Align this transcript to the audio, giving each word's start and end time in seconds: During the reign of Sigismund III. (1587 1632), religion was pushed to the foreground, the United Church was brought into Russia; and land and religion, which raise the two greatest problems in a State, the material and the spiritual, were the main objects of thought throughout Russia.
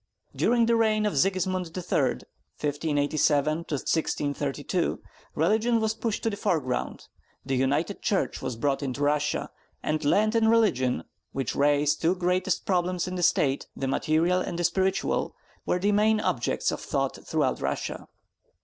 During 0.35 0.65
the 0.65 0.75
reign 0.75 1.05
of 1.05 1.15
Sigismund 1.15 1.67
III. 1.77 2.25
(1587 2.59 3.57
1632), 3.59 4.99
religion 5.35 5.79
was 5.79 5.93
pushed 5.93 6.23
to 6.23 6.31
the 6.31 6.35
foreground, 6.35 7.07
the 7.45 7.55
United 7.55 8.01
Church 8.01 8.41
was 8.41 8.55
brought 8.55 8.81
into 8.81 9.03
Russia; 9.03 9.51
and 9.83 10.03
land 10.03 10.33
and 10.33 10.49
religion, 10.49 11.03
which 11.33 11.53
raise 11.55 11.95
the 11.95 12.01
two 12.01 12.15
greatest 12.15 12.65
problems 12.65 13.07
in 13.07 13.15
a 13.19 13.21
State, 13.21 13.67
the 13.75 13.87
material 13.87 14.41
and 14.41 14.57
the 14.57 14.63
spiritual, 14.63 15.35
were 15.67 15.77
the 15.77 15.91
main 15.91 16.19
objects 16.19 16.71
of 16.71 16.81
thought 16.81 17.19
throughout 17.23 17.61
Russia. 17.61 18.07